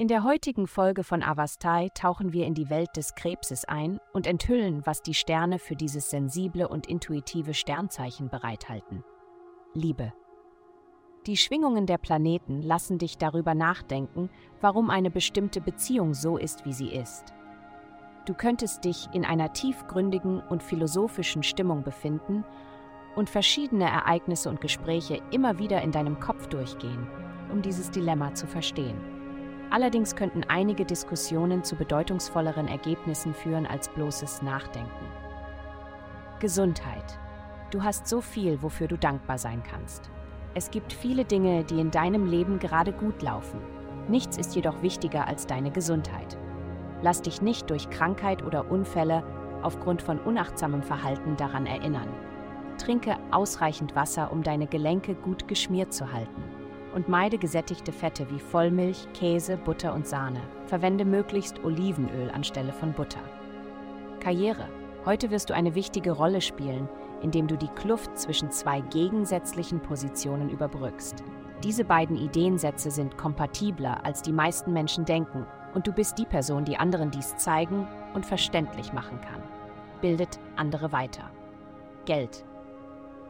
[0.00, 4.26] In der heutigen Folge von Avastai tauchen wir in die Welt des Krebses ein und
[4.26, 9.04] enthüllen, was die Sterne für dieses sensible und intuitive Sternzeichen bereithalten.
[9.74, 10.14] Liebe.
[11.26, 14.30] Die Schwingungen der Planeten lassen dich darüber nachdenken,
[14.62, 17.34] warum eine bestimmte Beziehung so ist, wie sie ist.
[18.24, 22.42] Du könntest dich in einer tiefgründigen und philosophischen Stimmung befinden
[23.16, 27.06] und verschiedene Ereignisse und Gespräche immer wieder in deinem Kopf durchgehen,
[27.52, 29.19] um dieses Dilemma zu verstehen.
[29.70, 35.06] Allerdings könnten einige Diskussionen zu bedeutungsvolleren Ergebnissen führen als bloßes Nachdenken.
[36.40, 37.18] Gesundheit.
[37.70, 40.10] Du hast so viel, wofür du dankbar sein kannst.
[40.54, 43.60] Es gibt viele Dinge, die in deinem Leben gerade gut laufen.
[44.08, 46.36] Nichts ist jedoch wichtiger als deine Gesundheit.
[47.02, 49.22] Lass dich nicht durch Krankheit oder Unfälle
[49.62, 52.08] aufgrund von unachtsamem Verhalten daran erinnern.
[52.76, 56.42] Trinke ausreichend Wasser, um deine Gelenke gut geschmiert zu halten.
[56.94, 60.40] Und meide gesättigte Fette wie Vollmilch, Käse, Butter und Sahne.
[60.66, 63.22] Verwende möglichst Olivenöl anstelle von Butter.
[64.18, 64.68] Karriere.
[65.04, 66.88] Heute wirst du eine wichtige Rolle spielen,
[67.22, 71.22] indem du die Kluft zwischen zwei gegensätzlichen Positionen überbrückst.
[71.62, 76.64] Diese beiden Ideensätze sind kompatibler, als die meisten Menschen denken, und du bist die Person,
[76.64, 79.42] die anderen dies zeigen und verständlich machen kann.
[80.00, 81.30] Bildet andere weiter.
[82.06, 82.44] Geld.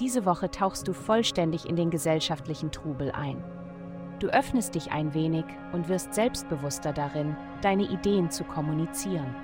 [0.00, 3.42] Diese Woche tauchst du vollständig in den gesellschaftlichen Trubel ein.
[4.20, 9.34] Du öffnest dich ein wenig und wirst selbstbewusster darin, deine Ideen zu kommunizieren.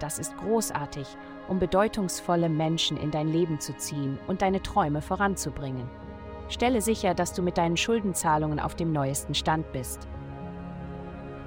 [0.00, 1.06] Das ist großartig,
[1.48, 5.88] um bedeutungsvolle Menschen in dein Leben zu ziehen und deine Träume voranzubringen.
[6.48, 10.06] Stelle sicher, dass du mit deinen Schuldenzahlungen auf dem neuesten Stand bist.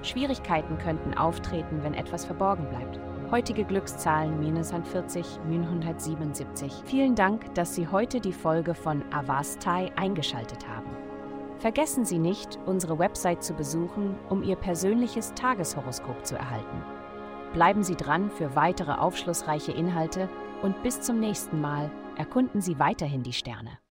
[0.02, 3.00] Schwierigkeiten könnten auftreten, wenn etwas verborgen bleibt.
[3.30, 6.72] Heutige Glückszahlen minus 40, 977.
[6.86, 10.96] Vielen Dank, dass Sie heute die Folge von Avastai eingeschaltet haben.
[11.60, 16.82] Vergessen Sie nicht, unsere Website zu besuchen, um Ihr persönliches Tageshoroskop zu erhalten.
[17.52, 20.30] Bleiben Sie dran für weitere aufschlussreiche Inhalte
[20.62, 23.78] und bis zum nächsten Mal erkunden Sie weiterhin die Sterne.